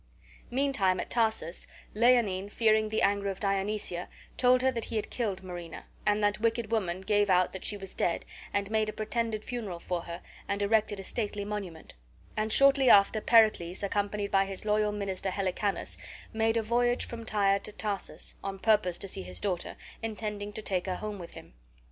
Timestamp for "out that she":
7.29-7.77